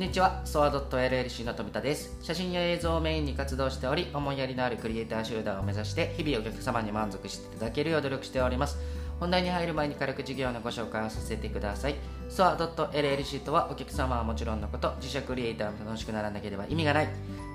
[0.00, 2.16] んにちは、ソアドット LLC の富田です。
[2.22, 8.78] 写真や映像をメインに活動しており、思いやりのあるクリエイター集団を目指して、日々お客様に満足していただけるよう努力しております。
[9.20, 11.96] 本題に入る前に軽く事業のご紹介をさせてください。
[12.30, 17.08] ソアドット LLC とは、お客様はもちろんのこと、自社クリエイターも楽しくならなければ意味がない。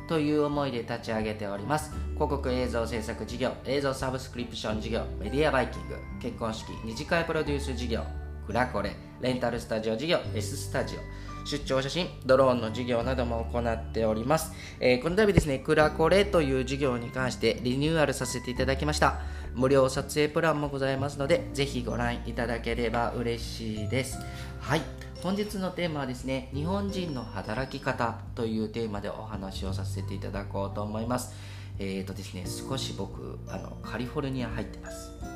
[0.07, 8.03] という思いで立ち上げております広告映像制作事業映像サブスクリプション事業メディアバイキング結婚式二次会プロデュース事業
[8.45, 19.19] クラコレレンタルスタジオ事業 S スタジオ出張写真ドローンの事業なども行っております、えーこの度ですねクラコレという事業に関してリニューアルさせていただきました。
[19.53, 24.19] 無料撮影プランもございますのでぜひご覧いただければ嬉しいです。
[24.59, 24.81] はい。
[25.23, 31.33] 本日のテーマはですね日本人の働き方というテーマでお話をさせていただこうと思います。
[31.79, 35.34] えーとですね少し僕あのカリフォルニア入ってます。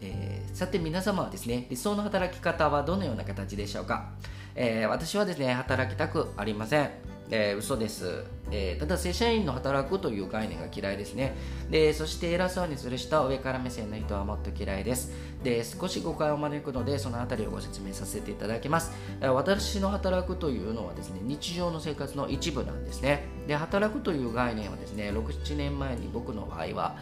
[0.00, 4.10] えーさて皆様はですね理想の働き方はどのような形でしょうか、
[4.56, 7.07] えー私はですね働きたくありません。
[7.30, 11.34] えー嘘です、えーただ正社員の働くという概念が嫌いですね。
[11.70, 15.12] でそして偉そうにする人は上から目線の人はもっと嫌いです。
[15.42, 18.92] で少し誤解を招くのでそのあたりをご説明させていただきます。
[19.20, 23.24] えー私の働くというのはですね日常の生活の一部なんですね。
[23.46, 26.96] で働くという概念はですね67年前に僕の場合は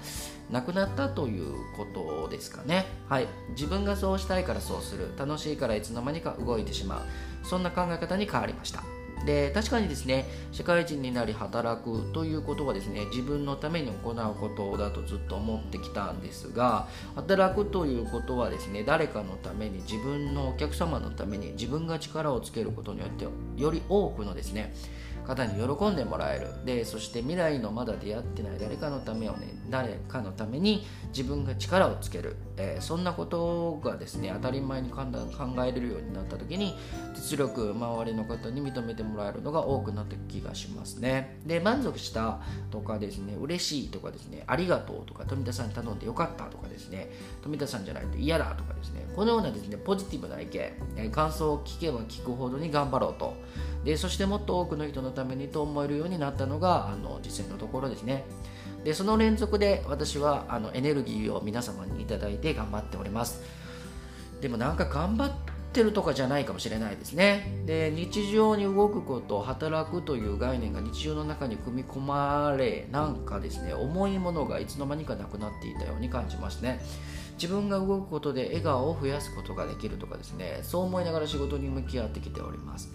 [0.51, 2.87] なくなったということですかね。
[3.09, 3.29] はい。
[3.51, 5.11] 自分がそうしたいからそうする。
[5.17, 7.01] 楽しいからいつの間にか動いてしまう。
[7.47, 8.83] そんな考え方に変わりました。
[9.27, 23.27] で確かにですね社会人になり働くということはですね自分のために行うことだとずっと思ってきたんですが働くということはですね誰かのために自分のお客様のために自分が力をつけることによって
[23.61, 24.73] より多くのですね
[25.27, 26.65] 方に喜んでもらえる。
[26.65, 36.75] でそして未来のまだ出会ってない誰かのためをね誰かのために自分が力をつける、えーそんなことがですね当たり前に考え考えれるようになった時に
[37.15, 41.39] 実力周りの方に認めてもらえるのが多くなった気がしますね。
[41.45, 42.41] で満足した
[42.71, 47.11] とかですね嬉しいとかですねありがとうとか富田さんに頼んでよかったとかですね
[47.43, 50.61] 富田さんじゃないと嫌だとかですねこのようなですねポジティブな意見、
[50.97, 53.35] えー感想を聞けば聞くほどに頑張ろうと。
[53.85, 58.25] でそしてもっと多くの人のためにと思えるようになったのがあの実際のところですね。
[58.87, 63.43] でその連続で私はあのエネルギーを皆様にいただいて頑張っております。
[64.41, 65.33] でもなんか頑張っ
[65.73, 67.65] てるとかじゃないかもしれないですね。
[67.67, 76.81] で日常に動くこと働くという概念が日常の中に組み込まれなんかですね重いものがいつの間にかなくなっていたように感じますね。
[77.43, 82.89] 自分が動くことで笑顔を増やすことができるとかですねそう思いながら仕事に向き合ってきております。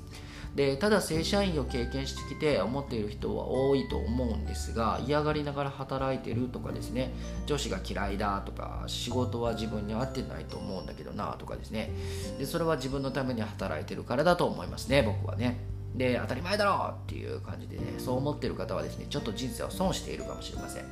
[0.56, 7.14] でただ正社員を経験してきて思っている人は多いと思うんですが嫌がりながら働いてるとかですね
[7.46, 11.92] 上司が嫌いだとか仕事は自分に合ってないと思うんだけどなとかですね。
[12.38, 15.58] でそれは自分のために働いてるからだと思いますね僕はね。
[15.96, 20.86] で当たり前だろうっていう感じでねそう思ってる方はですねちょっと人生を損しているかもしれません。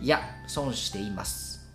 [0.00, 1.72] いや損しています。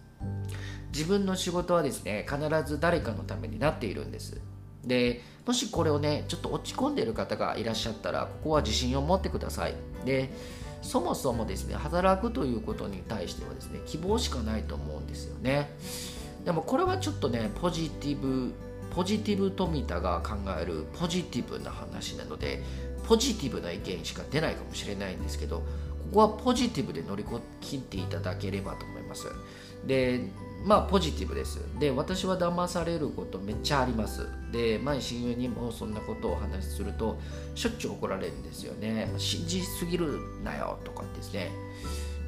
[0.92, 4.42] 自分の仕事はですね必ず誰かのためになっているんです。
[4.86, 9.76] でもしこれをねちょっと落ち込んでいる方がいらっしゃったらここは自信を持ってください。
[10.06, 10.30] で
[10.82, 15.70] そもそもですね働くということに対してはですね希望しかないと思うんですよね。
[16.46, 18.54] でもこれはちょっとねポジティブ
[18.92, 22.64] ポジティブ富田が考えるポジティブな話なので
[23.08, 25.64] ポジティブな意見しか出ないかもしれないんですけどこ
[26.14, 27.26] こはポジティブで乗り
[27.62, 29.28] 切っていただければと思います。
[29.86, 30.22] で
[30.66, 31.59] まあポジティブです。
[31.80, 34.28] で私は騙されることめっちゃあります。
[34.52, 37.18] で前親友にもそんなことをお話しすると
[37.56, 39.12] しょっちゅう怒られるんですよね。
[39.18, 41.52] 信じすぎるなよとかですね。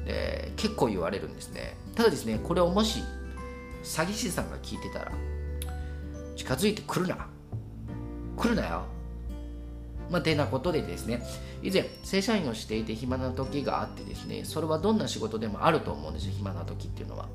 [0.06, 1.76] で結構言われるんですね。
[1.94, 3.02] ただですねこれをもし
[3.84, 5.12] 詐欺師さんが聞いてたら
[6.36, 7.26] 近づいてくるな。
[8.36, 8.82] 来るなよ。
[10.10, 11.22] まあ、てなことでですね。
[11.62, 17.28] 以前正社員をしていて暇な時があってですねそれはどんな仕事でもあると思うんですよ暇な時っていうのは。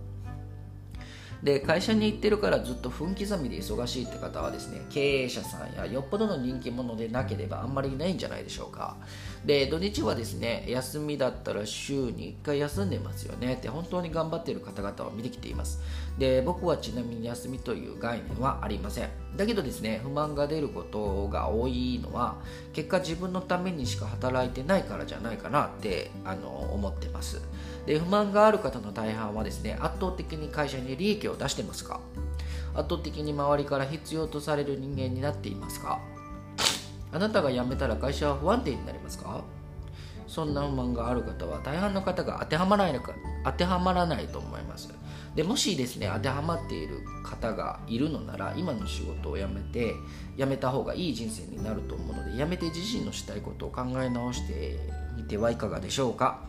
[1.43, 8.97] で会社に行ってるからずっと分刻みで忙しいって方はですね経営者さんやよっぽどの人気者でなければあんまりいないんじゃないでしょうか。
[9.45, 13.53] で土日はですね休みだったら週に1回休んでますよね。
[13.53, 15.79] って本当に頑張っている方々を見てきています。
[16.17, 19.09] で僕はちなみに休みという概念はありません。
[19.35, 22.37] だけどですね不満が出ることが多いのは
[22.73, 27.41] 結果自分のためにしか働いてないからじゃないかなってあの思ってます。
[27.87, 32.01] で不満がある方の大半はですね圧倒的に会社に利益を出してますか？
[32.75, 35.99] 圧倒的に周りから必要とされる人間になっていますか？
[37.13, 39.41] あなたが辞めたら会社は不安定になりますか？
[40.27, 43.13] そんな不満がある方は大半の方が当てはまらないか
[43.45, 44.93] 当てはまらないと思います。
[45.33, 49.93] でもしですね当てはまっている方がいるのなら今の仕事を辞めて
[50.35, 54.79] 辞めた方がいい人生になると思うので辞めて自身のしたいことを考え直して
[55.15, 56.41] みてはいかがでしょうか？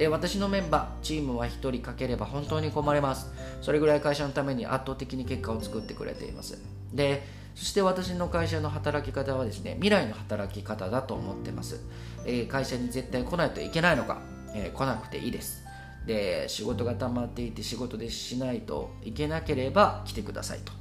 [0.00, 3.30] で私のメンバーチームは1人かければ本当に困ります。
[3.60, 6.58] それぐらい会社のために圧倒的に結果を作ってくれています。
[6.94, 7.22] で
[7.54, 11.84] そして私の会社の働き方はですね未来の働き方だと思ってます、
[12.24, 14.22] えー、会社に絶対来ないといけないのか、
[14.54, 15.62] えー、来なくていいです。
[16.06, 20.72] で仕事が溜まっていて仕事でしないといけなければ来てくださいと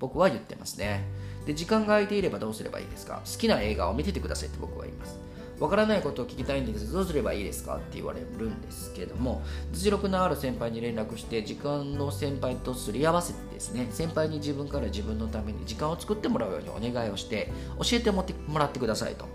[0.00, 1.04] 僕は言ってますね。
[1.46, 3.22] で時間が空いていればどうすればいいですか？
[3.24, 5.27] 好きな映画を見ててくださいって僕は言います。
[5.60, 6.92] わからないことを聞きたいんです。
[6.92, 7.76] どうすればいいですか？
[7.76, 18.24] って言われるんですけども実力のある先輩に連絡して時間の先輩とすり合わせてですね先輩に自分から自分のために時間を作ってもらうようにお願いをして教えても
[18.54, 19.26] らってくださいと。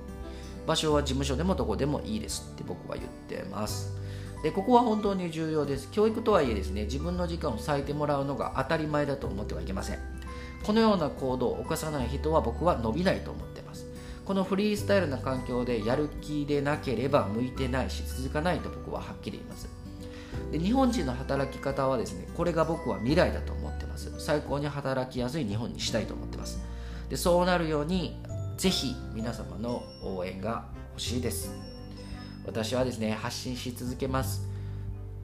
[0.65, 3.93] 場所は事務所でもどこでもいいですって僕は言ってます。
[4.43, 5.89] でここは本当に重要です。
[5.91, 9.99] 教育とはいえですね自分の時間を割いてもらうのが当たり前だと思ってはいけません。
[10.63, 13.52] このような行動を犯さない人は僕は伸びないと思って
[14.25, 19.67] このフリースタイルな環境でやる気でなければ向いてないし続かないと僕ははっきり言います。
[20.51, 24.11] で日本人の働き方はですねこれが僕は未来だと思ってます。
[24.19, 26.59] 最高に働きやすい日本にしたいと思ってます。
[27.09, 28.17] でそうなるように
[28.57, 31.53] ぜひ皆様の応援が欲しいです。
[32.45, 34.47] 私はですね発信し続けます。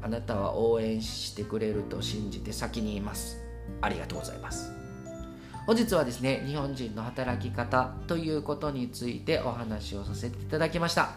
[0.01, 3.37] あなたは応援してくれると信じて先に言います。
[3.81, 4.78] ありがとうございます。
[5.69, 11.11] 本日はですね日本人の働き方ということについてお話をさせていただきました。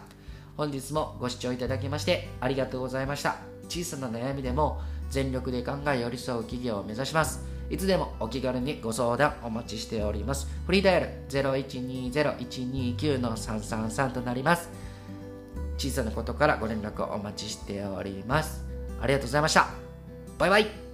[0.55, 3.37] 本日もご視聴いただきましてありがとうございました。
[3.67, 4.79] 小さな悩みでも
[5.09, 7.43] 全力で考え寄り添う企業を目指します。
[7.71, 10.47] いつでもお気軽にご相談お待ちしております。
[10.67, 14.69] フリーダイヤル0120-129-333となります。
[15.79, 18.63] 小さなことからご連絡をお待ちしております。
[19.01, 19.69] ありがとうございました。
[20.37, 20.92] バイバイ。